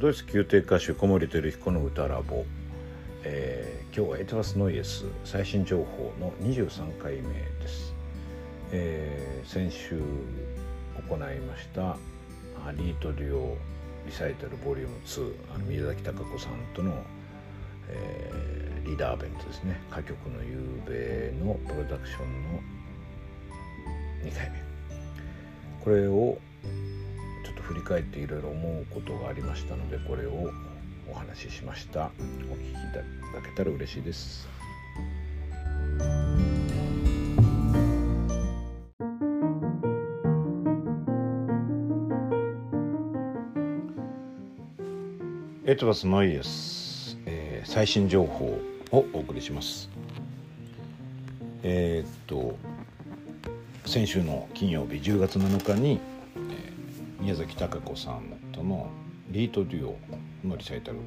[0.00, 2.46] ドイツ宮廷歌手小森照彦の歌ラボ、
[3.22, 7.92] えー、今日はエトワス・ノイエス最新情報の23回目です、
[8.72, 10.00] えー、先週
[11.06, 11.98] 行いました
[12.78, 13.58] リートデュオ
[14.06, 16.94] リサイタルボリューム2あの宮崎貴子さんとの、
[17.90, 19.78] えー、リーダーベントですね。
[19.92, 22.60] 歌曲の夕べのプロダクションの
[24.24, 24.62] 2回目。
[25.84, 26.38] これを
[27.70, 30.50] 振り返っていろいろ思うことがありましたのでこれを
[31.08, 32.10] お話ししました。
[32.50, 33.04] お聞きいただ
[33.44, 34.48] けたら嬉しいです。
[45.64, 48.46] エトバスノイエス、えー、最新情報
[48.90, 49.88] をお送りします。
[51.62, 52.56] えー、っと
[53.86, 56.00] 先週の金曜日10月7日に
[57.20, 58.22] 宮崎貴子さん
[58.52, 58.88] との
[59.28, 59.98] リートデュオ
[60.46, 60.98] のリサイタル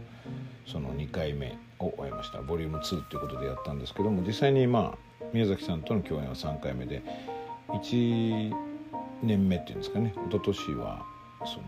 [0.68, 2.42] その2回目を終えました。
[2.42, 7.02] ボリューム2っていうことでやったんですけども実際にまあ宮崎さんとの共演は3回目で
[7.70, 8.54] 1
[9.24, 10.14] 年目っていうんですかね。
[10.30, 11.06] 一昨年は
[11.46, 11.64] その、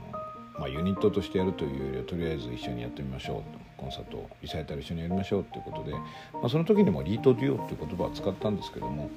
[0.59, 6.01] まあ、ユニットとしてやるというよりはとりあえず一緒にやってみましょうコンサートリサイタル一緒にやりましょうっていうことで、ま
[6.45, 9.09] あ、その時にもリートデュオっていう言葉を使ったんですけども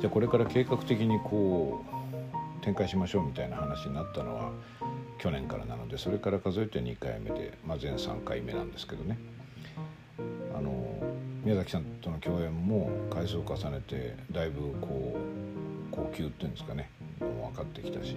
[0.00, 1.95] じゃあこれから計画的にこう
[2.66, 4.50] 展開しましょうみたいな話になったのは
[5.18, 9.16] 去年からなのでそれから数えて2回目で、まあ、全3回目なんですけどね。
[10.52, 10.72] あの
[11.44, 18.16] 宮崎さんとの共演も回数を重ねてだいぶこう高級っていうんですかねもう分かってきたし、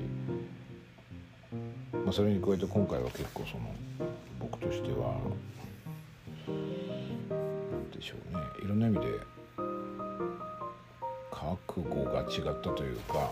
[1.94, 3.70] まあ、それに加えて今回は結構その
[4.40, 5.16] 僕としては
[6.48, 8.42] 何でしょうね。
[8.66, 9.06] いろんな意味で
[11.30, 13.32] 覚悟が違ったというか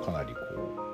[0.00, 0.92] かなりこう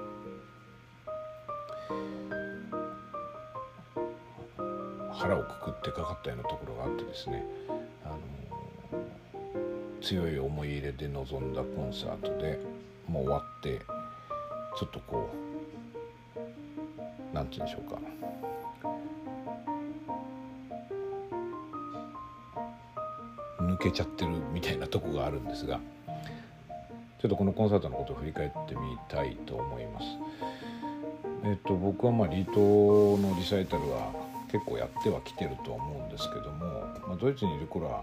[5.12, 7.44] 腹をくくってかかったようなところがあってですね
[8.04, 8.18] あの
[10.00, 12.58] 強い思い入れで臨んだコンサートで
[13.06, 13.80] もう終わって
[14.78, 15.28] ちょっとこ
[17.32, 17.98] うなんて言うんでしょうか。
[23.60, 25.78] 抜けちゃってるみたいなとこがあるんですが。
[27.20, 30.06] ちょっとこのコンサートのことを振り返ってみたいと思います。
[31.44, 34.12] えっと、僕はまあリートのリサイタルは
[34.50, 36.66] 結構やってはきてると思うんですけども、
[37.06, 38.02] まあ、ドイツにいる頃は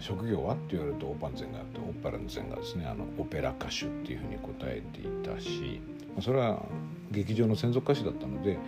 [0.00, 5.80] 職業はって言われるとオーパンゼンガーとオッパランゼンガーですねあのオペラ歌手っていうふうに答えていたし、
[6.14, 6.62] まあ、それは
[7.10, 8.58] 劇場の専属歌手だったので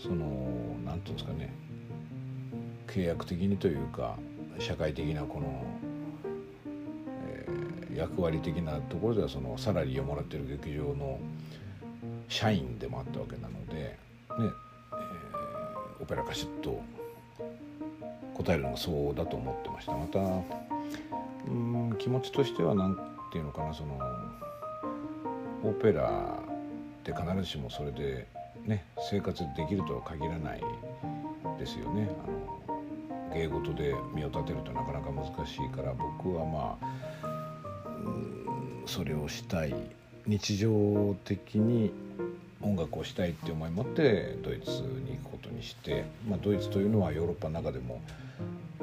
[0.00, 0.24] その
[0.84, 1.52] 何て言うんですかね
[2.88, 4.16] 契約的にというか
[4.58, 5.64] 社会的なこの
[7.96, 11.18] 役割的なところではそのサラリーをもらってる劇場の
[12.28, 13.96] 社員でもあったわけなので、ね
[14.38, 16.82] えー、オペラ歌手と
[18.34, 20.18] 答えるのがそうだと思ってましたまた
[21.48, 22.96] うん気持ちとしては何
[23.32, 23.98] ていうのかなその
[25.64, 28.26] オペラって必ずしもそれで
[28.64, 30.62] ね生活できるとは限らない
[31.58, 32.08] ですよね。
[32.24, 32.62] あの
[33.34, 37.11] 芸事で身を立てるとなかなか難しいから僕はまあ
[38.86, 39.74] それをしたい。
[40.26, 41.92] 日常的に
[42.60, 48.00] 音楽をしたいって思い持ってドイツに行くことにして、まあ、ドイツというのはヨーロッパの中でも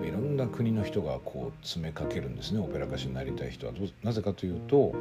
[0.04, 2.60] いろんな国の人がこう詰めかけるんですね。
[2.60, 3.74] オペラ歌手になりたい人は。
[4.04, 4.94] なぜかというと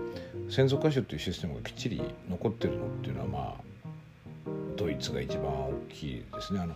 [0.49, 3.69] 専属歌手っていうシステムがきっちり残ってるのっていうのはまあ
[4.77, 6.61] ドイツが一番大きいですね。
[6.61, 6.75] あの、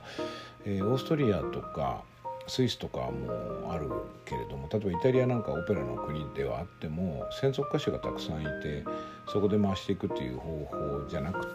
[0.64, 2.02] えー、オーストリアとか
[2.46, 3.88] スイスとかもある
[4.24, 8.84] けれども例えばイタリアなんかオペラの国ではあっても専属歌手がたくさんいて
[9.32, 11.46] そこで回していくっていう方法じゃなく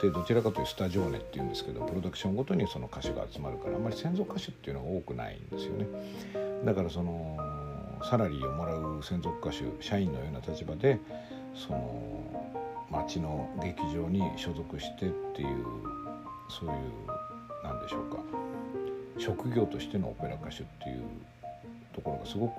[0.00, 5.86] てどちらかというスタジオネっていうんですけどプロダクションごとにその歌手が集まるからあんまり専属歌手っていうのが多くないんですよね。
[6.64, 7.36] だからその
[8.02, 10.98] サラリーをもらう専属歌手社員のような立場で
[11.54, 12.20] その
[12.90, 15.64] 町の劇場に所属してっていう
[16.48, 18.49] そういうなんでしょうか
[19.20, 21.02] 職業としてのオペラ歌手っていう
[21.92, 22.52] ところがすごく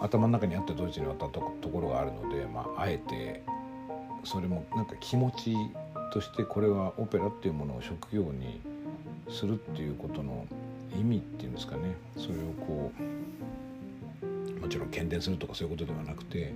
[0.00, 1.40] 頭の中にあってドイツに渡ったと
[1.72, 3.42] ころがあるので、まあ、あえて
[4.24, 5.54] それもなんか気持ち
[6.12, 8.60] としてこれはオペラっていうものを職業に
[9.30, 10.46] するっていうことの
[10.94, 11.96] 意味っていうんですかね。
[12.16, 16.54] それをこうもちろん喧伝するとかそういうことではなくて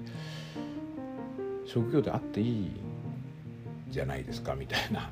[1.67, 2.71] 職業であっていい
[3.91, 5.11] じじゃないですかみたいな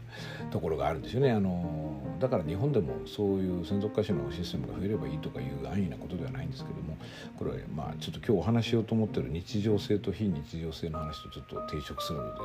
[0.50, 1.32] ところがあるんですよね。
[1.32, 6.96] あのだから日本でもそういう専属歌手のシステムが増えればいいとかいう安易なことではないんですけども
[7.36, 12.40] これはまあちょっと今日お話しようと思ってる日常性と非日常性の話とちょっと抵触するので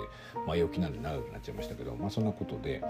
[0.47, 2.83] 前置きなんで長くなっちゃいましたけどまあそんなことで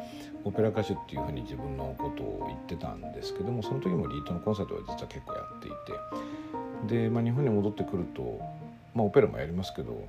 [0.43, 5.71] オペラ歌手っていうふうに自分のことを言ってたんですけどもその時もリートのコンサートは実は結構やってい
[6.87, 8.39] てで、まあ、日本に戻ってくると、
[8.95, 10.07] まあ、オペラもやりますけど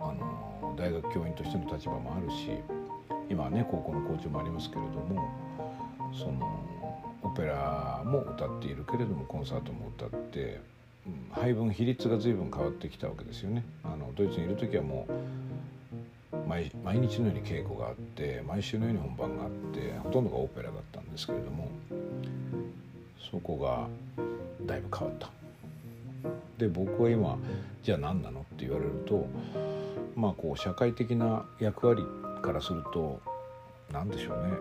[0.00, 2.50] あの大学教員としての立場もあるし
[3.28, 5.28] 今はね高校の校長もありますけれども
[6.12, 6.60] その
[7.22, 10.60] オペラも歌っているけれどもコンサートも歌って、
[11.06, 13.64] うん、配分比率が随分変わってきたわけですよね。
[13.82, 21.68] あのドイツにいる時はもう毎毎日のように稽古があって毎週のように本番があってほとんどがオペラだったんですけれども
[23.30, 23.88] そこが
[24.66, 25.30] だいぶ変わった。
[26.58, 27.38] で僕は今
[27.82, 29.26] じゃあ何なのって言われると
[30.16, 32.04] まあこう社会的な役割
[32.42, 33.20] からすると
[33.92, 34.52] 何でしょうね、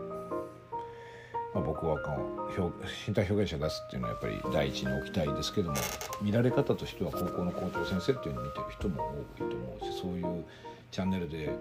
[1.54, 5.78] まあ、僕はこの身体表現者出すっていうのはやっぱり第一に置きたいですけども
[6.22, 9.04] 見られ方としては高校の校長先生っていうのを見てる人も
[9.40, 10.46] 多いと思うしそういう
[10.92, 11.52] チャンネルで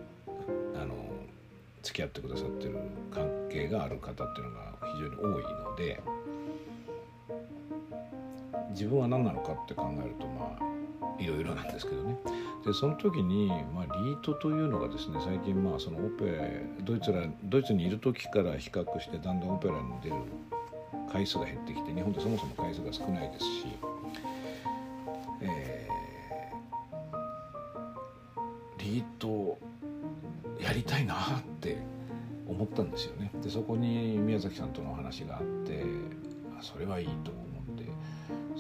[0.75, 0.95] あの
[1.83, 2.77] 付き合ってくださってる
[3.13, 6.01] 関係がある方っていうのが非常に多いので
[8.71, 10.72] 自分は何なのかって考えるとまあ
[11.23, 12.19] いろいろなんですけどね。
[12.65, 20.17] でその時に、まあ、リートというのがですね最近まあそのオペドイツらドイツにいる時から比較してだんだんオペラに出る
[21.11, 23.67] 回数が減ってきて日本でそもそも回数が少ないですし、
[25.41, 29.59] えー、リート
[30.61, 31.79] やりたいなって
[32.47, 33.33] 思ったんですよね。
[33.43, 35.85] でそこに宮崎さんとのお話があって
[36.61, 37.52] それはいいと思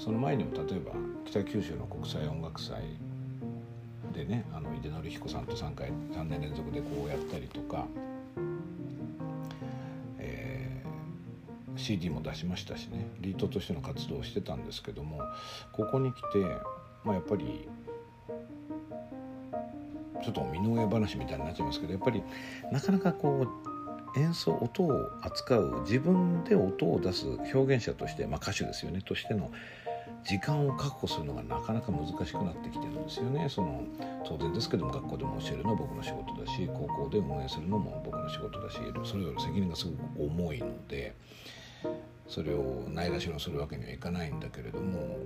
[0.02, 0.90] その前にも例えば
[1.24, 2.74] 北九州の国際音楽祭
[4.12, 7.86] でねあの井出紀彦さんと3回3年連続でこうやったりとか、
[10.18, 15.20] えー、CD も出しましたしねリートとしての活動をしてたんですけども
[15.70, 16.38] ここに来て、
[17.04, 17.68] まあ、やっぱり
[20.24, 22.24] ちょっと身の上話みたいになっちゃいますけどやっぱり
[22.72, 23.46] なかなかこ
[24.16, 29.50] う演奏音を扱う自分で音を出す表現者として、まあ、歌手ですよねとしての
[30.24, 33.48] 時間を確保するのがなかなか難しくなってきてるんですよね。
[33.48, 33.82] その
[34.24, 41.14] 当然ですけども学校でも教えるのは僕の仕事だし高校で運営するのも僕の仕事だしそれぞれ責任がすごく重いので
[42.28, 45.18] それをないがしろにするわけにはいかないんだけれども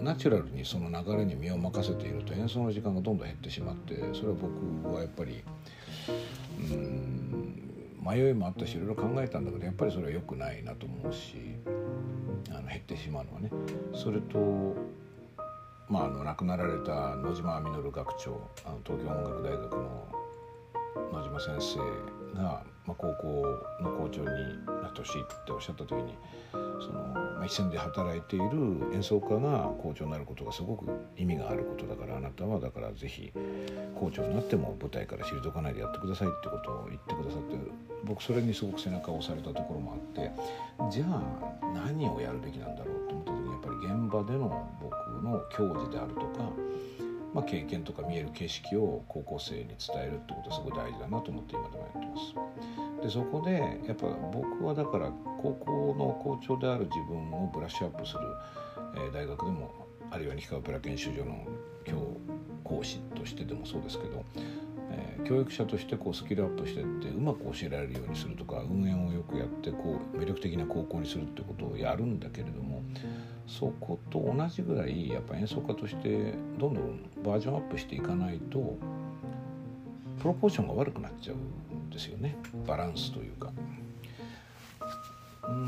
[0.00, 5.42] ナチュラルにその流れに身を任せていると演奏の時間がどんどん減ってしまってそれは僕はやっぱり
[6.58, 7.64] うん
[8.02, 11.53] 迷いもあったしいろいろ考えたんだけどやっぱりそれは良くないなと思うし
[12.50, 13.50] あの減ってしまうのはね。
[13.94, 14.74] それと
[15.88, 20.06] まあ、あの亡くなられた野島実学長あの東京音楽大学の
[21.12, 23.46] 野島先生が、ま、高校
[23.80, 24.26] の校長に
[24.82, 26.16] なってほしいっておっしゃった時に
[26.80, 28.46] その、まあ、一線で働いている
[28.92, 30.86] 演奏家が校長になることがすごく
[31.16, 33.32] 意味があることだからあなたはだからぜひ
[33.94, 37.56] 校長になっても舞台から退かないでやってくださいってことを言ってくださって
[38.04, 40.30] 僕それにすごく背中を押されたところもあって
[40.90, 41.22] じゃあ
[41.74, 46.50] 何をやるべきなんだろうと思った時にやっぱり現場での僕の教授であるとか
[47.34, 53.02] まあ、経験とか見える景色を高校生に伝えるってことはすごい大事だなと思って今でもやってます。
[53.02, 55.10] でそこでやっぱ僕はだから
[55.42, 58.20] 高校の校長である自分をブラッシュアップする、
[58.96, 59.70] えー、大学でも
[60.10, 61.44] あるいは西川オペラ研修所の
[61.84, 62.16] 教
[62.62, 64.24] 講師としてでもそうですけど
[64.90, 72.82] えー、教育者としてこうスキルアップしてってうまく教えられるようにするとか運営をよくやってこう魅力的な高校にするってことをやるんだけれども
[73.46, 78.76] そこと同じぐらいやっぱ演奏家としてどんどんバージョンアップしていかないと
[80.18, 82.36] プロポーションが悪くなっちゃうんですよね
[82.66, 83.52] バランスというか。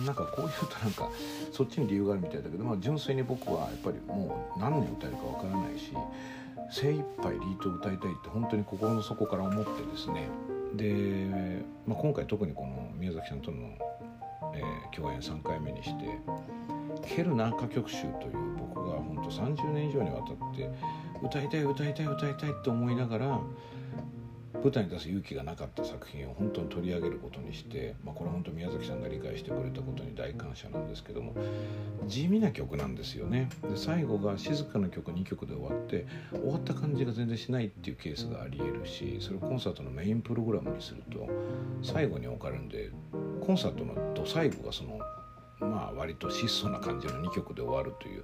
[0.06, 1.10] なんかこういうとなんか
[1.52, 5.92] そっちに理由があるみたいだけど、まあ、純粋に僕はやっぱりもう何年歌えるかわからないし
[6.70, 10.28] 精一杯リートを歌いたいって本当に心の底から思ってですね
[10.74, 13.58] で、まあ、今回特にこの宮崎さんとの、
[14.54, 16.18] えー、共演3回目にして
[17.02, 20.70] 「ケルナ歌曲集」という僕が本当30年以上にわたって
[21.22, 23.40] 歌いたい歌いたい歌いたいって思いながら
[24.62, 31.34] 舞台に出す勇気がなかった作品を本当に取り上げることにして、まあ、これは本当宮崎さんが理解してくれたことに大感謝なんですけども
[32.06, 33.48] 地味な曲なんですよね。
[33.62, 41.28] で最後が静かな曲2曲で終わって終わった感じが全然しないっていうケースがありえるしそれをコンサートのメインプログラムにすると
[41.82, 42.90] 最後に置かれるんで
[43.40, 44.98] コンサートのど最後がその
[45.60, 48.22] まあ割と質素な感じの2曲で終わるという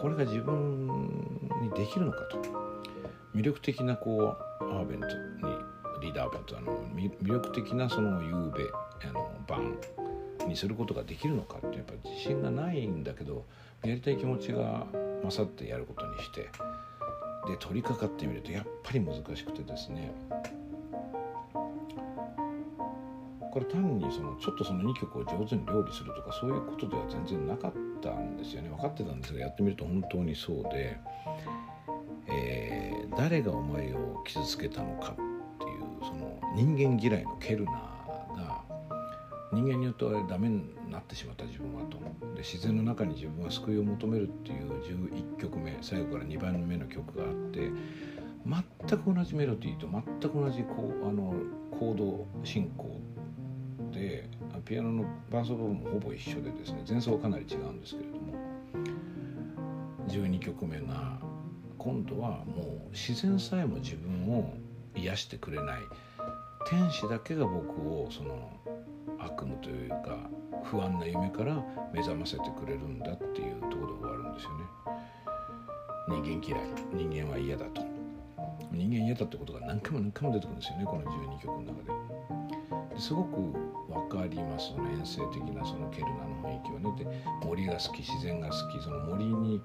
[0.00, 0.86] これが自分
[1.62, 2.70] にできるのかと。
[3.34, 5.12] 魅力的なこうアーベントに
[6.00, 8.64] リーダー弁とあの魅力的なその夕べ
[9.08, 9.76] あの晩
[10.48, 13.44] にすることができるのかってやっぱ自信がないんだけど
[13.84, 14.86] やりたい気持ちが
[15.22, 16.50] 勝ってやることにして
[17.46, 20.12] で取り掛かってみるとやっぱり難しくてですね
[23.52, 28.68] これ単にそのちょっとその2曲を上手に料理するとかそういうことでは全然なかったんですよね。
[28.68, 30.98] 分かってたんですがやってみると本当にそうで、
[32.28, 38.62] えー、誰がお前を傷つけたのかっていうその人間嫌いのケルナーが
[39.52, 41.98] 人間によってはダメになってしまった自分はと
[42.34, 44.70] で自然の中に自分は救いを求めるっていう
[45.06, 47.70] 11曲目最後から2番目の曲があって
[48.46, 51.34] 全く同じメロディーと全く同じこうあの
[51.78, 53.00] コード進行
[54.00, 54.24] で
[54.64, 58.34] ピアノの伴奏部分もほぼ一緒でですね前奏はかなり違うんですけれども
[60.08, 61.18] 12曲目が
[61.76, 64.54] 今度はもう自然さえも自分を
[64.96, 65.80] 癒してくれない
[66.66, 68.50] 天使だけが僕をその
[69.18, 70.18] 悪夢というか
[70.64, 74.64] 不安な夢から目覚ませてくれるんだっていうところで終わるんですよね。
[76.08, 76.60] 人間嫌い
[76.92, 77.82] 人間は嫌だと
[78.72, 81.82] 人間嫌だってことが何回も何回も出てくるんですよねこの12曲の中
[82.94, 87.04] ですごく分かりますその遠征的なそのケルナの雰囲気はね。
[87.04, 88.82] で森が好き自然が好き。
[88.82, 89.60] その森に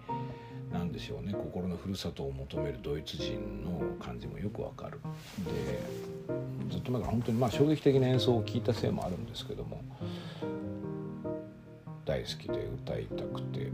[0.74, 1.34] 何でしょうね。
[1.34, 5.00] 心のふるさとを求めるドイツ人の感じもよくわかる。
[5.46, 5.79] で
[6.72, 9.82] ずっと前か本当にまあ衝撃的な演奏を聴いたせいもあるんですけども。
[12.05, 13.72] 大好きで歌いたくて。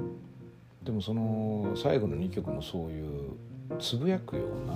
[0.84, 3.31] でもその最後の2曲もそういう
[3.79, 4.74] つぶやくような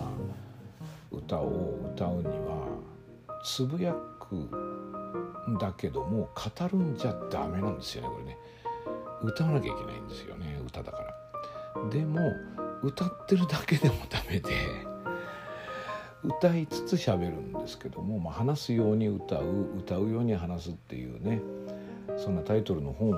[1.11, 2.67] 歌を歌うには
[3.43, 4.74] つぶやく
[5.49, 8.37] んだけども語るんじゃダメなんですよねこれね
[9.23, 11.89] 歌わなきゃいけないんですよね歌だから。
[11.89, 12.19] でも
[12.83, 14.49] 歌ってるだけでもダメで
[16.23, 21.41] 歌いつつ喋るんですけども、まあ、話すように歌う歌うように話すっていうね
[22.17, 23.13] そんなタイトルの本を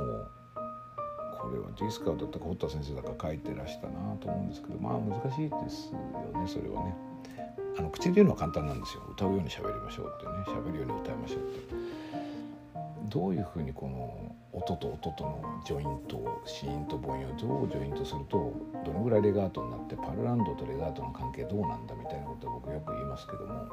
[1.39, 6.95] これはディスカーだったか堀田先生だか書いてらしたなと思うんですけどまあ難しいですよねそれはね。
[7.77, 11.75] あの口で言うのは簡単なんですよ歌うように喋りましょうってね喋るように歌いましょうって。
[13.07, 18.53] どういうふうにこの音と音とのジョイント子音と母音をどうジョイントすると
[18.85, 23.67] どのぐらいレガートになってパルランドとレガートの関係どうなんだみたいなことは僕よく言いますけども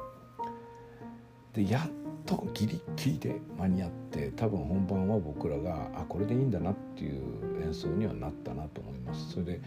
[1.53, 1.89] でやっ
[2.25, 9.31] とギリギリで間に合って多分本番は僕らがあこれでいいんだなっていう演奏にはなったなと思います。
[9.31, 9.61] それで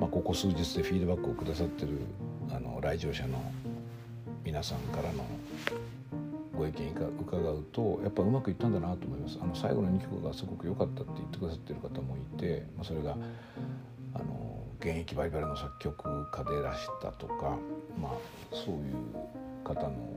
[0.00, 2.00] まあ、ここ数日でフィードバックをくださってる
[2.50, 3.40] あの来場者の
[4.44, 5.24] 皆さんからの
[6.56, 13.16] ご意見伺うとやっぱうまくいったんだなと思いますあの最後の2曲がすごく良かったって言ってくださってる方もいて、まあ、それが
[14.14, 17.56] あの現役バリバリの作曲家でらしたとか、
[18.00, 18.12] まあ、
[18.52, 20.16] そういう方の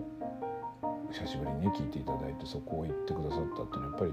[1.12, 4.12] 久しぶりにね聞いていただいてそこを言ってくださったっていうのはやっぱり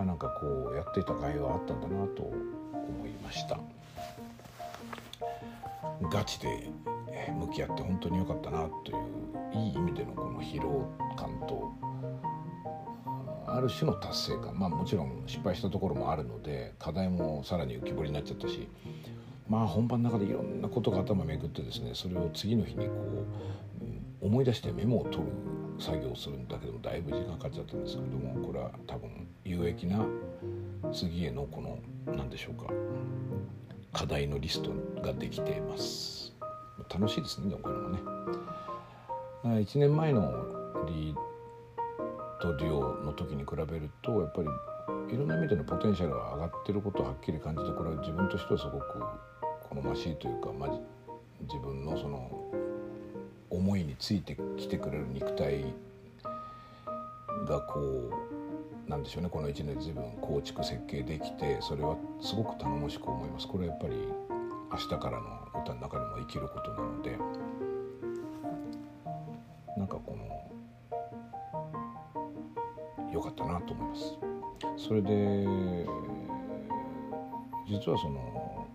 [0.00, 3.58] あなんかこうやっていた甲斐はあったんだなと思いました。
[6.10, 6.70] ガチで
[7.32, 9.18] 向き合って本当に良かったなという
[9.54, 11.72] いい意味でのこの疲労感と
[13.48, 14.56] ある種の達成感。
[14.58, 18.68] まあもちろん失敗したところもあるので課題もさらに浮き彫りになっちゃったし
[19.48, 22.92] まあ本番の中でいろんなことが頭めくってですねそれを次の日にこ
[24.22, 25.22] う、思い出してメモを取る
[25.80, 30.04] 作業をするんだけどもだいぶ時間かかっちゃったんですけどもこれは多分有益な
[30.92, 32.72] 次へのこの何でしょうか
[33.92, 34.70] 課題のリスト
[35.02, 36.34] ができています。
[36.88, 37.98] 楽しいですねでもこれもね。
[39.44, 40.57] 1年前の
[40.88, 41.14] リー
[42.40, 44.48] ドデュオの時に比べるとやっぱり
[45.14, 48.84] いろんな意味でのポテンシャルが上がってることをはっきり感じてこれは自分としてはすごく
[49.68, 50.70] 好ましいというか、まあ、
[51.42, 52.30] 自分のその
[53.50, 55.64] 思いについてきてくれる肉体
[57.46, 57.80] がこ
[58.86, 63.46] うなんでしょうねこの1年で随分構築設計できてそれはすごく頼もしく思います。
[63.46, 63.94] これはやっぱり
[64.70, 67.18] 明日からの歌の中にも生きることなので
[69.76, 70.37] なんかこの
[73.18, 74.18] 良かったなと思います。
[74.76, 75.86] それで
[77.68, 78.66] 実はその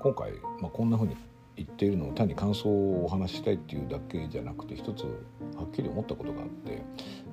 [0.00, 1.16] 今回、まあ、こんなふうに
[1.56, 6.82] 言っているのを単に感想をお話ししたいっていうだけじゃなくて一つはっきり思ったことがあって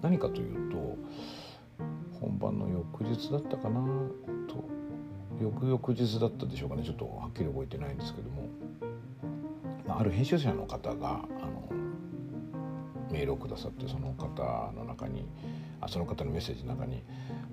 [0.02, 0.98] 何かというと
[2.20, 3.80] 本番の翌日だったかな
[4.48, 4.68] と
[5.42, 8.50] 翌々日だったでしょうかねちょっとはっきり覚えてないんですけども、
[9.88, 11.70] まあ、る編集者の方があの
[13.12, 15.26] メールをくださってその方の中に
[15.88, 17.04] その方のメッセージの中に、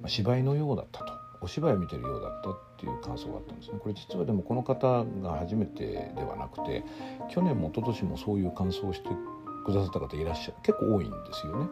[0.01, 6.83] まあ、芝居のようだったとお芝居を見てるようだったっていう感想があったんですねこれ実はでもこの方が初めてではなくて
[7.31, 9.09] 去年も一昨年もそういう感想をして
[9.67, 11.67] くださった方いらっしゃる結構多いんですよね。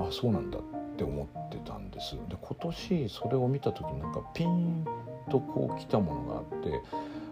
[0.00, 0.62] あそうなんだっ
[0.96, 2.16] て思ってたんです。
[2.28, 4.84] で今年それを見た時なんかピン
[5.30, 6.80] とこう来たものがあって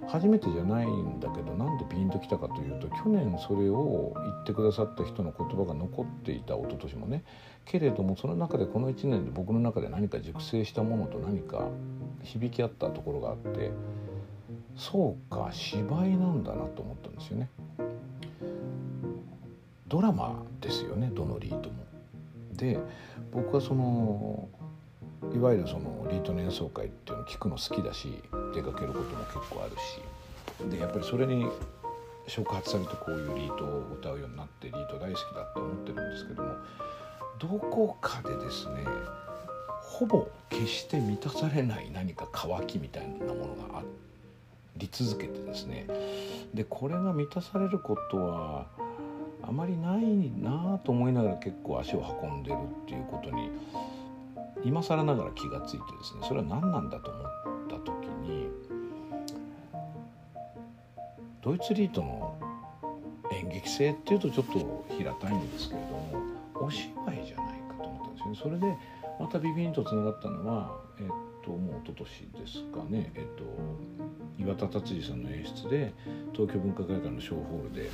[0.09, 7.25] 初めてじゃないんだけどなんでピンときたかというと去年それを言ってくださった人の言葉が残っていた一昨年もね
[7.65, 11.69] けれどもその中でこの1年で僕の中で何か熟成したものと何か
[12.23, 13.73] 響き合ったところがあって
[14.77, 17.49] そうか芝居なんだなと思ったんですよね。
[19.89, 21.77] ドラマですよねどのリートも。
[22.53, 22.79] で
[23.33, 24.49] 僕はその
[25.35, 28.23] いわゆるそのリートの演奏会っていうのを聞くの好きだし
[28.55, 30.01] 出かけることも結構あるし。
[30.71, 31.47] でやっぱりそれに
[32.27, 36.55] 触発されてこういうリートを歌うようになってリート大好きだって思ってるんですけども
[37.39, 38.85] どこかでですね
[39.83, 43.83] ほぼ決して満たされない何か渇きみたいなものがあ
[44.77, 45.87] り続けてですね。
[46.53, 48.67] でこれが満たされることは
[49.43, 50.05] あまりない
[50.43, 53.51] なと思いながら結構足を運んでるっていうことに
[54.65, 57.25] 今更ながら気がついてですねそれは何なんだと思っ
[57.69, 58.49] た時に
[61.43, 62.37] ドイツリートの
[63.33, 66.23] 演劇性っていうとちょっと平たいんですけれども
[66.55, 68.59] お芝居じゃないかと思ったんですよね。
[68.59, 68.77] それで
[69.21, 71.07] またビビンとつながったのは、えっ
[71.45, 72.09] と、もう一昨年
[72.41, 73.45] ですかね、えっと、
[74.39, 75.95] 岩田達治さんの演出で
[76.33, 77.89] 東京文化会館のショーホールで、え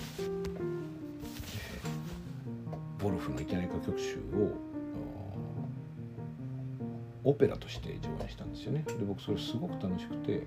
[2.98, 4.71] ー、ボルフのイタリア歌曲集を
[7.24, 8.84] オペラとして上演したんですよね。
[8.86, 10.46] で僕それすごく楽しくて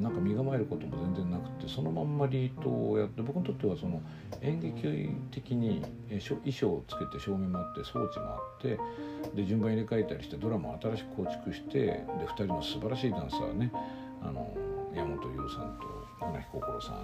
[0.00, 4.00] なんか身構えることも全然なくてそのまんまリートをやって僕にとってはその
[4.40, 8.78] 演劇的に衣装をつけて照明もあって装置もあって
[9.34, 13.72] で順番入れ替えたりしてドラマを新しく構築してで2人の素晴らしいダンサーね
[14.22, 14.54] あの
[14.94, 15.86] 山本優さんと
[16.20, 17.02] 花彦心さん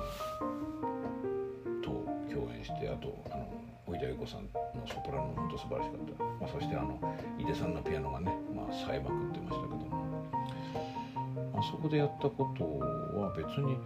[1.82, 1.90] と
[2.32, 3.48] 共演してあとあの
[3.86, 4.48] 小出恵子さん
[4.78, 6.98] のソプラノも本当素晴らしかった、まあ、そしてあの
[7.38, 10.24] 井出さんのピアノがね、まあ、冴えまくってましたけども、
[11.52, 12.64] まあ、そこでやったこと
[13.18, 13.76] は別に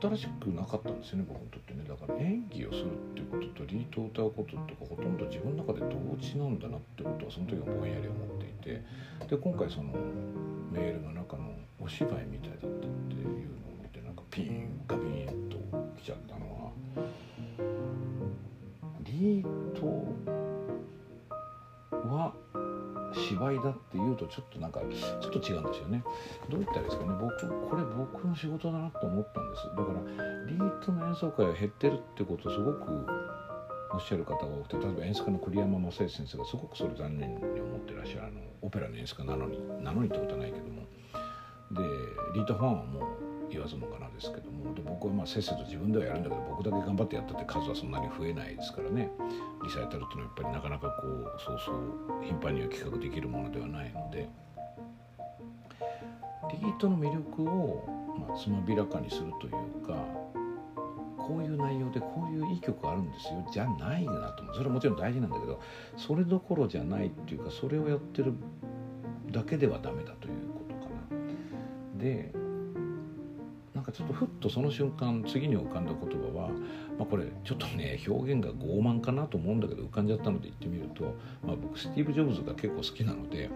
[0.00, 1.84] 新しくなかったんですよね僕にとってね。
[1.88, 9.08] だから演技をするっていうこととリートを歌うこととかほとんど自分の中で同時なんだなってことはその時はぼんやり思っていて。
[9.28, 9.92] で今回その
[10.72, 11.50] メールの中の
[11.80, 13.26] お芝居みたいだったっていう
[13.60, 15.56] のを見てなんかピーンガビーンと
[16.00, 16.47] きちゃったの。
[19.18, 19.86] ート
[22.08, 22.32] は
[23.12, 26.02] 芝居だっていうとちょっとなんかちょっと違うんですよね。
[26.48, 27.14] どう言ったらいいですかね。
[27.20, 29.64] 僕これ僕の仕事だなと思ったんです。
[29.76, 30.00] だから
[30.46, 33.06] リートの演奏会が減ってるってことすごく
[33.92, 40.82] おっしゃる方が多くて例えば演出家の栗山正義先生がすごくそれ残念に思ってらっしゃるあのオペラの演出家なのになのにってことはないけども。
[41.70, 41.82] で
[42.34, 43.02] リートファンはもう
[43.50, 49.10] 言わずもがなですけどもで僕はまあせっせと自分ではやるんだけど僕だけ頑張ってやったって数はそんなに増えないですからね。
[49.62, 54.28] リサイタルっていうのはやっぱりなかなかこうそうそう頻繁には企画できるものではないので。
[56.50, 57.84] リートの魅力を、
[58.18, 59.92] まあ、つまびらかにするというか
[61.16, 64.54] こういう内容でこういういい曲あるんですよじゃないなと思う。
[64.54, 65.60] それはもちろん大事なんだけど
[65.96, 68.32] それどころじゃないっていうかそれをやってる
[69.30, 72.02] だけではダメだということかな。
[72.02, 72.32] で
[73.88, 76.48] かちょっとふっとその瞬間次に浮かんだ言葉は、
[76.98, 83.50] まあ、これちょっとね表現が傲慢かなと思うんだけど浮かんじゃったので言ってみると、まあ、僕スティーブ・ジョブズが結構好きなので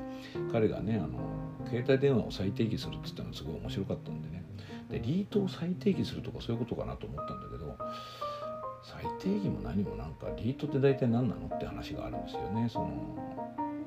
[0.50, 1.18] 彼がねあの
[1.66, 4.44] 携帯電話を再定義するって言ったのがすごい面白かったんでね
[4.90, 7.76] でリートを再定義するとかそういうことかなと思ったんだけど
[8.82, 12.68] 再定義も何もなんかリートって大体何なのって話があるんですよね。
[12.68, 12.90] その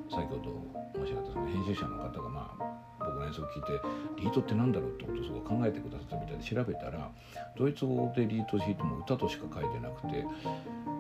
[0.10, 2.84] 先ほど申し上げたその編集者の方がまあ
[3.15, 3.82] の演奏を聞いて
[4.17, 7.10] リートって何だろうってことをすごい考えてくださったみたいで調べたら
[7.58, 10.25] ドイツ語でリート弾いても歌としか書いてなくて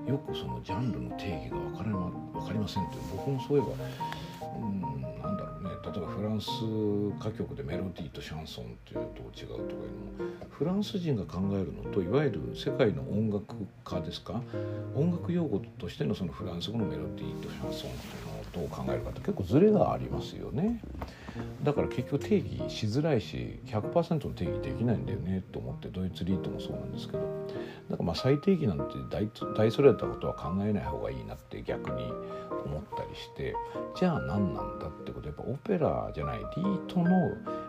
[0.09, 3.69] よくそのジャンルの定義が分からま分かりませんって僕もそういえば
[4.57, 4.81] うん
[5.21, 5.69] なんだろうね。
[5.83, 6.49] 例えばフランス
[7.19, 14.41] 歌曲でメロディーとシャンソンっていうと違うとかいうのもフランス人が考えるのといわゆる世界の音楽家ですか？
[14.95, 20.83] 音楽用語としてのそのフランス語のメロディーとシャンソンっていうのをどう考えるかって結構ズレがありますよね。
[21.63, 27.19] だから結局定義しづらいし100%の定義できないんだよねと思ってドイツリートもそうなんですけど。
[27.89, 32.03] だからまあ最低義なんて大大それたことは考えない方がいいなって逆に
[32.65, 33.55] 思ったりして
[33.95, 37.09] じゃあ何なんだってことやっぱオペラじゃないリートの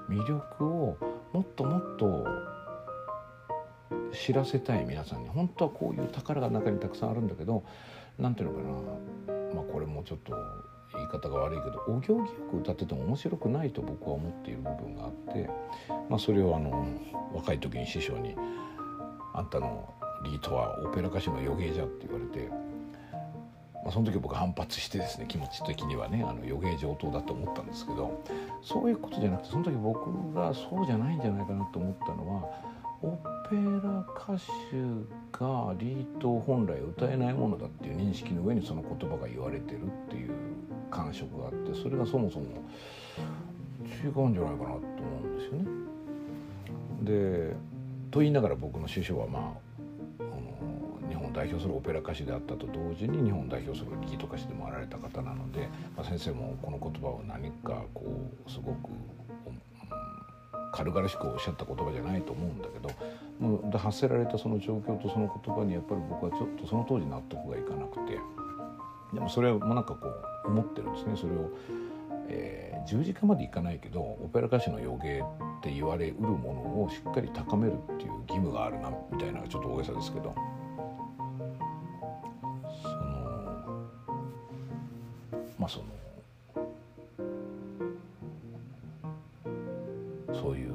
[0.08, 0.96] 魅力を
[1.32, 2.26] もっともっと
[4.12, 5.28] 知らせたい皆さんに。
[5.28, 7.62] 本当はこういう宝が中にたくさんあるんだけど
[8.18, 9.36] 何ていうのかな。
[9.54, 10.34] まあこれもちょっと
[11.06, 15.48] い方が悪いけどお行儀よく歌ってても面白くないと僕は思っている部分があって、
[16.08, 16.86] まあ、それをあの
[17.34, 18.36] 若い時に師匠に
[19.36, 19.88] 「あんたの
[20.24, 22.48] リートはオペラ歌手の予言じゃって言われて、
[23.84, 28.24] まあ、その時僕反発してですね気持ち的にはねあの予言上等だと思ったんですけど
[28.62, 33.10] そういうことじゃなくてその時僕がそうじゃないんじゃないかなと思ったのはオ
[33.48, 34.76] ペラ歌手
[35.38, 40.32] がリート本来歌えないものだっていう認識の上にその言葉が言われてるっていう
[40.90, 42.46] 感触があってそれがそもそも
[43.84, 44.80] 違うんじゃないかなと思
[45.22, 45.86] うんですよね。
[47.02, 47.56] で
[48.10, 49.42] と言いながら僕の師匠はまあ
[50.20, 58.04] あの日本を代表するオペラ歌手であったと同時に日本を代表するリート歌手でもあられた方なので、まあ、先生もこの言葉を何かこ
[58.46, 58.90] うすごく
[60.72, 62.90] 軽々しくおっしゃった言葉じゃないと思うんだけど
[63.40, 68.18] もう発せられたその状況とその言葉にやっぱり僕はちょっとその当時納得がいかなくて
[69.12, 71.50] でもそれもなんかこう思ってるんですねそれを、
[72.28, 75.26] えー、十字架までいかないけどオペラ歌手の予言っ
[75.62, 80.34] て言われうるものをしっかり高めるっていう義務があるなみたいなちょっと大げさですけど。
[82.82, 82.96] その
[85.58, 85.84] まあその
[90.34, 90.74] そういう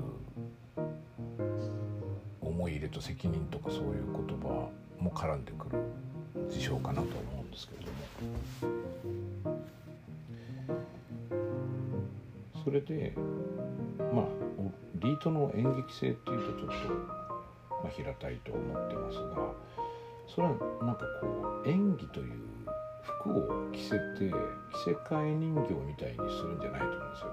[2.42, 5.80] 思い入れと責任とかそういう言葉も絡んでくる
[6.50, 7.92] 事象かなと思うんですけれど
[9.48, 9.51] も。
[12.72, 13.14] それで
[14.14, 14.26] まあ
[14.96, 19.52] リートの演劇性っていうとちょっと、まあ、平たいと思ってますが
[20.26, 22.34] それはなんかこう演技という
[23.20, 24.32] 服を着せて
[24.72, 27.28] 着せ替え人形みたいにするんじゃないと思うんですよ。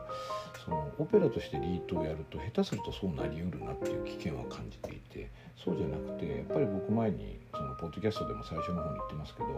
[0.69, 9.49] そのオペラとしてリートをやると下手するとそうなりうるなっていう危険は感じていてそうじゃなくてやっぱり僕前にそのポッドキャストでも最初の方に言ってますけど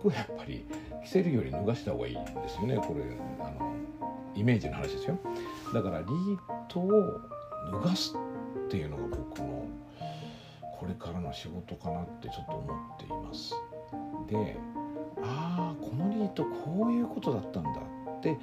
[0.00, 0.66] 服はやっぱり
[1.04, 2.76] 着せるより脱がした方がいいんですよね。
[2.76, 3.04] これ
[3.40, 3.74] あの
[4.34, 5.18] イメージの話ですよ。
[5.72, 6.90] だからリートを
[7.70, 8.14] 脱がす
[8.66, 9.66] っていうのが僕の
[10.78, 13.54] これからの仕事かなってちょっと思っています。
[14.28, 14.56] で
[15.22, 18.36] ああこのリートこういうことだったんだって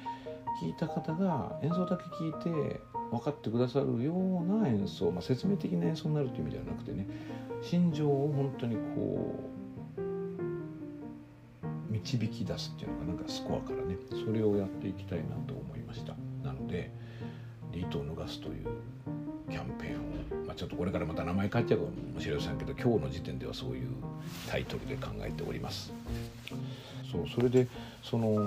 [0.60, 7.06] 聞いた方が演奏だけ聞いて分かってくださるような演奏、まあ、説明的な演奏になるという意味ではなくてね
[7.62, 9.50] 心情を本当にこ
[9.98, 10.02] う
[11.92, 16.14] 導き出すっていうのがなんかスコアからねそれをやっていきたいなと思いました。
[16.42, 16.90] なので
[17.70, 18.66] リートを脱がすという
[19.50, 23.88] キャンペーンを、まあ、ちょっとこれからまた名前変えちゃうかもしれませんけど今日の時点ではそういう
[24.50, 25.92] タイトルで考えております。
[27.12, 27.68] そうそれで
[28.02, 28.40] その、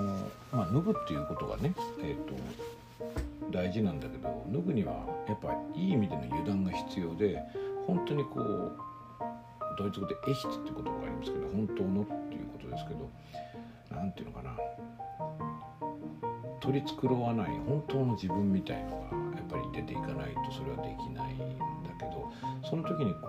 [0.52, 2.34] まあ、脱ぐっていうことがね、えーと、
[3.52, 4.92] 大事なんだけど脱ぐには
[5.28, 7.40] やっぱいい意味での油断が必要で
[7.86, 8.72] 本当にこう
[9.78, 13.08] ドイツ語で「エヒツ」って言葉がありますけど本当のっていうことですけど
[13.90, 14.56] 何て言うのかな。
[16.60, 18.96] 取り繕わない本当の自分みたいのが
[19.36, 21.44] やっぱり出ていかないとそれはできないんだ
[21.96, 22.32] けど
[22.68, 23.28] その時にこ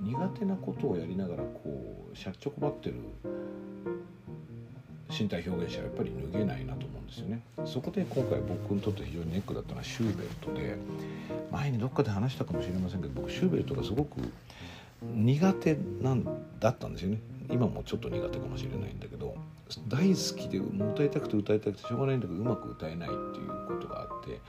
[0.00, 2.96] う苦手なことをやりながらこうしゃっちょこばってる
[5.12, 7.42] 身体表現者はやっぱり脱げないなと思うんですよね。
[7.66, 10.76] そこで今回僕にとって非常にネックだったのはシューベルトで
[11.50, 14.20] 前にどっかで話したかもしれませんけど僕シューベルトがすごく
[15.02, 16.24] 苦手なん
[16.58, 17.18] だったんですよね。
[17.50, 19.34] 今もちょっと苦手かもしれないんだけど
[19.88, 24.40] 大好きで歌いたくて歌いたくてしょうがないんだけどうまく歌えないっていうことがあって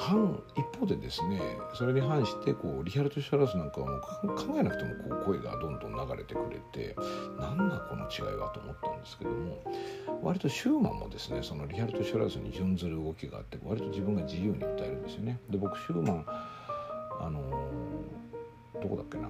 [0.00, 1.40] 反一方でですね
[1.74, 4.00] それに反してこうリヒャルト・シュラスなんかはもう
[4.34, 6.96] 考えなくてもこう声がどんどん流れてくれて
[7.38, 9.62] なんだこの違いはと思ったんですけども
[10.22, 15.38] 割とシューマンもですねそのリヒャルト・シュラスに準ずる動きがあって割と自分が自由に歌えるんですよね。
[15.50, 16.24] で僕シューマン
[17.20, 17.68] あの
[18.82, 19.28] どこだっけな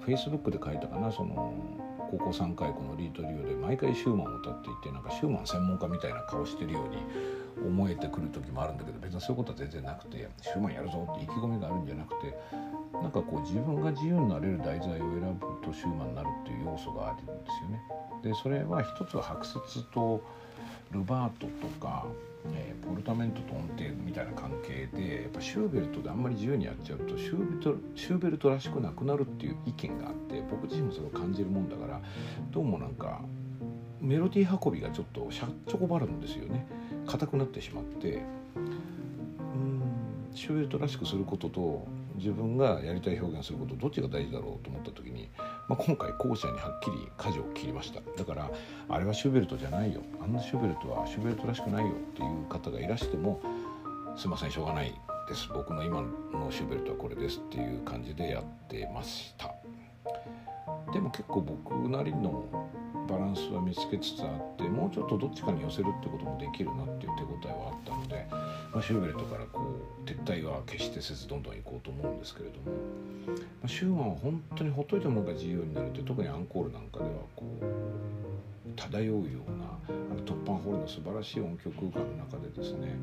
[0.00, 1.52] フェイスブックで書いたかなその
[2.10, 6.98] 高校3回このリートリオで毎回シューマンを歌っていてなんかシューマン専門家みたいな顔してるように
[7.66, 12.36] 思えてくる時もあるんだけど別にそういうことは全然なくてシューマンやるぞって意気込みがあるんじゃなくて
[12.92, 17.82] なんかこう自分が自由になれる題材を選ぶとシューマンになるっていう要素があるんですよね。
[18.22, 20.22] でそれは一つは白節と
[20.92, 22.06] ルバートとか、
[22.54, 32.00] えー、ポルタメントと音程みたいな関係でやっぱシューベルトであんまり自由にやっちゃうとシューベルトシューベルトらしくなくなるっていう意見があって僕自身もそれを感じるもんだから
[32.50, 33.20] どうもなんか
[34.00, 36.66] メロディー運びがちょっとしゃっちょこばるんですよね
[37.06, 38.22] 硬くなってしまって
[38.56, 38.60] う
[39.58, 39.82] ん
[40.34, 41.86] シューベルトらしくすることと
[42.16, 45.28] 自分がやりたい表現することどっちが大事だろうと思った時に、
[45.68, 48.00] まあ、今回後者にはっきり舵を切りました。
[48.16, 48.50] だから
[48.88, 50.00] あれはシューベルトじゃないよ。
[50.22, 53.40] あんなシューベルトはシューベルトらしくないよっていう方がいらしても
[54.16, 54.94] すいませんしょうがない
[55.28, 55.48] です。
[55.52, 59.52] 僕の今のシューベルトはこれですっていう感じでやってました。
[60.92, 62.44] でも結構僕なりの
[63.08, 68.26] バランスは見つけつつあってもうちょっとどっちかに寄せるってこともできるなっていう手応えはあったので、
[68.72, 69.64] まあ、シューベルトからこう
[70.08, 72.76] 撤退は決してせずどんどん行こうと思うんですけれども、
[73.26, 73.32] ま
[73.64, 77.64] あ、シューマンは本当にほっといたものが自由になるって特にアンコールなんかではこう
[78.76, 82.96] 漂うようなあの突破ホールの素晴らしい音響空間の中でですね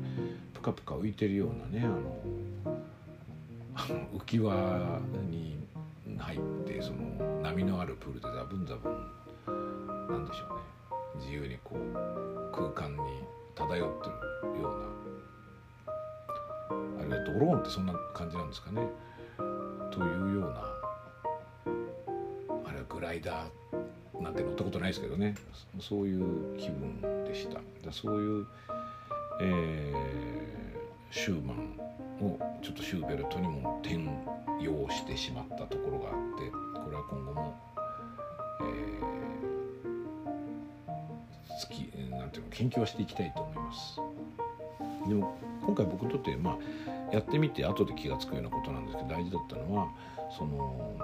[0.54, 1.98] プカプカ浮いてるようなねあの
[4.18, 5.56] 浮き輪に
[6.18, 8.92] 入ってその波のあるプールでザブンザブン
[10.12, 10.62] なんでしょうね。
[11.20, 11.78] 自由にこう
[12.52, 12.98] 空間に
[13.54, 14.10] 漂って
[14.56, 15.94] るような。
[17.00, 18.86] あるいはドローンってそんな感じなんですかね。
[19.90, 20.64] というような。
[22.66, 25.34] あれはグライダーなんて乗ったことないですけどね。
[25.80, 27.60] そういう気分でした。
[27.90, 28.46] そういう、
[29.40, 31.78] えー、シューマン
[32.20, 33.96] をちょっとシューベルトにも転
[34.60, 37.54] 用してしまったところがあってこれは今後も、
[38.60, 39.61] えー、
[41.60, 44.00] 好きなんていうの研究はしていきたいと思います。
[45.08, 49.88] でも今回僕にとってまあやってみて後で気が付くようなことなんですけど大事だったのは
[50.36, 50.96] その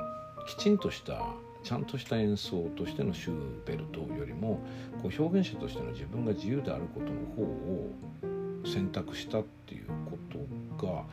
[0.47, 1.23] きちんとした
[1.63, 4.61] ちゃんとした演奏としてのシューベルトよりも
[5.03, 7.91] こう表現者としての自分が自由であることの方を
[8.65, 10.19] 選択したっていうこ
[10.79, 11.05] とが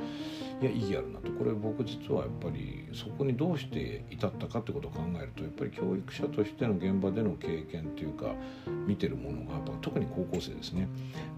[0.62, 8.34] いや意義あるなとこれ僕実はやっぱりそこにどうして至ったかってことを考えるとやっぱり教育者としての現場での経験っていうか
[8.88, 10.88] 見てるものがやっぱ特に高校生ですね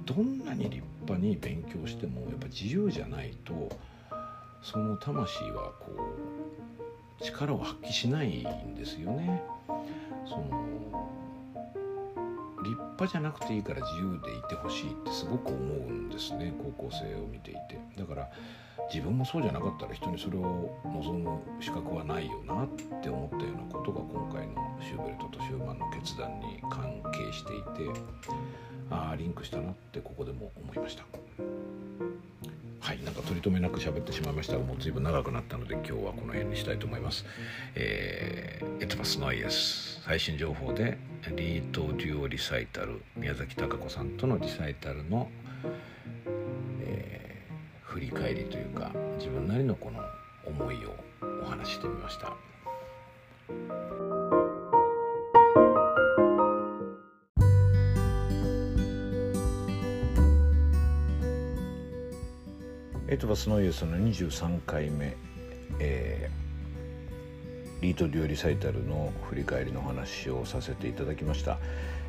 [0.06, 3.70] どんなに立派に勉強してもやっぱ自由じゃないと
[4.62, 5.92] その魂はこ
[7.20, 9.42] う力を発揮しないんですよね。
[10.28, 10.77] その
[12.70, 17.80] 立派じゃなくていいから自由でいてほしいってすごく思うんですね高校生を見ていて。
[17.98, 18.30] だから
[18.94, 22.68] 自分もそうじゃなかったら人にそれを望む資格はないよなっ
[23.02, 28.00] て思ったようなことが今回のシューベルトとシューマンの決断に関係していて
[28.90, 31.04] ああリンクしたなってここでも思いました。
[32.80, 37.26] はいなんか取り留めなく喋ってしまいましたがもう随分長くなったので今日はこの辺にしたいと思います
[37.76, 40.98] えー、エトバスノイエス最新情報で
[41.36, 45.30] リートデュオリサイタル宮崎貴子さんとのリサイタルの
[46.82, 47.46] え
[47.82, 50.00] 振り返りというか自分なりのこの
[50.46, 50.96] 思いを
[51.44, 54.07] お話ししてみました。
[63.18, 65.18] エトバスノイエスの23回目、
[65.80, 71.58] えー、リート・デュオリサイタルの振り返りの話をさせていただきました。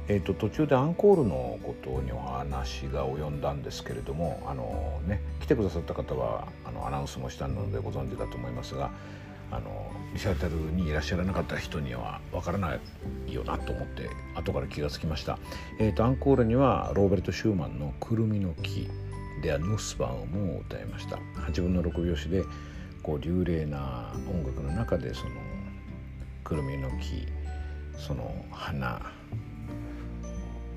[0.09, 8.91] えーと、途中でアンコールのことにお話が及んだんですけれどもあの、ね、来てくださった方はあのアナウンスもしたのでご存知だと思いますが
[9.51, 12.77] あのリサイタルにいらっしゃらなかった人にはわからな
[13.27, 15.39] いよなと思って後から気が付きました、
[15.79, 18.91] えーと、アンコールにはローベルト・シューマンの「くるみの木」
[19.41, 22.45] では「ヌスバン」も歌いました8分の6拍子で
[23.03, 25.31] こう流麗な音楽の中でその
[26.45, 27.27] くるみの木
[27.99, 29.01] その花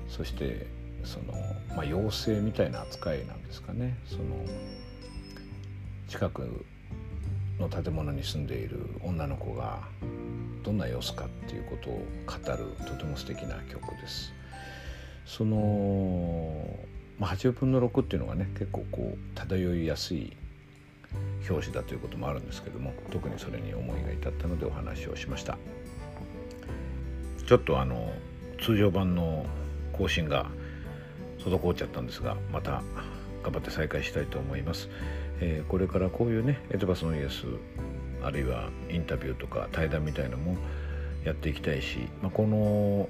[0.08, 0.66] そして
[1.04, 1.32] その、
[1.70, 4.22] まあ、妖精みたいな扱いなんですかねその
[6.08, 6.64] 近く
[7.58, 9.82] の建物に住んでいる女の子が
[10.62, 14.32] どんな様子かっていうことを語るとても素敵な曲です。
[15.24, 15.56] その、
[17.18, 20.32] まあ、8分の6っていうのがね結構こう漂いやすい
[21.48, 25.58] 表紙だということもあるんですけども特にそれに思いが至ったのでお話をしました。
[27.46, 28.12] ちょっとあの
[28.60, 29.44] 通常版の
[29.92, 30.46] 更新が
[31.38, 32.82] 滞っちゃったんですがまた
[33.42, 34.88] 頑張って再開したいと思います、
[35.40, 37.44] えー、これからこういうねエトバスのイエス
[38.24, 40.56] あるいはインタビューとか対談みたいのも
[41.24, 43.08] やっていきたいし、まあ、この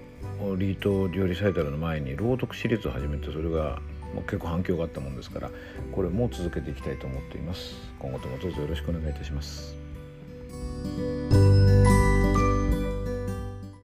[0.56, 3.78] リート料理サイタルの前に朗読シリーズを始めてそれが
[4.22, 5.50] 結構反響があったもんですから
[5.92, 7.74] これも続けていきたいと思っています。
[7.98, 9.76] 今後ともどうぞよろしくお願いいたします。